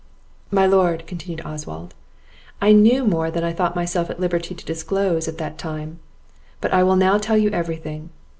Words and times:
"My 0.49 0.65
lord," 0.65 1.05
continued 1.05 1.45
Oswald, 1.45 1.93
"I 2.59 2.71
knew 2.71 3.05
more 3.05 3.29
than 3.29 3.43
I 3.43 3.53
thought 3.53 3.75
myself 3.75 4.09
at 4.09 4.19
liberty 4.19 4.55
to 4.55 4.65
disclose 4.65 5.27
at 5.27 5.37
that 5.37 5.59
time; 5.59 5.99
but 6.59 6.73
I 6.73 6.81
will 6.81 6.95
now 6.95 7.19
tell 7.19 7.37
you 7.37 7.51
every 7.51 7.75
thing. 7.77 8.09